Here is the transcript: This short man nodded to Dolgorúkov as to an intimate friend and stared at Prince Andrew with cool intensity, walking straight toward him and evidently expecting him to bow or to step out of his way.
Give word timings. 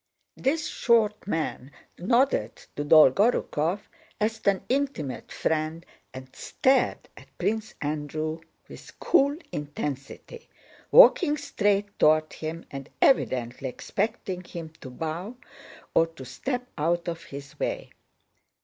This 0.35 0.65
short 0.67 1.27
man 1.27 1.69
nodded 1.99 2.55
to 2.75 2.83
Dolgorúkov 2.83 3.81
as 4.19 4.39
to 4.39 4.49
an 4.49 4.63
intimate 4.67 5.31
friend 5.31 5.85
and 6.11 6.35
stared 6.35 7.07
at 7.15 7.27
Prince 7.37 7.75
Andrew 7.83 8.41
with 8.67 8.99
cool 8.99 9.37
intensity, 9.51 10.49
walking 10.89 11.37
straight 11.37 11.99
toward 11.99 12.33
him 12.33 12.65
and 12.71 12.89
evidently 12.99 13.69
expecting 13.69 14.43
him 14.43 14.69
to 14.81 14.89
bow 14.89 15.35
or 15.93 16.07
to 16.07 16.25
step 16.25 16.67
out 16.79 17.07
of 17.07 17.25
his 17.25 17.59
way. 17.59 17.91